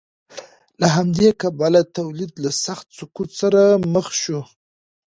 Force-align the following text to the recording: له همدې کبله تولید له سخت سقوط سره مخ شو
له 0.79 0.87
همدې 0.97 1.29
کبله 1.41 1.81
تولید 1.97 2.31
له 2.43 2.49
سخت 2.65 2.87
سقوط 2.97 3.29
سره 3.41 3.61
مخ 3.93 4.07
شو 4.21 4.39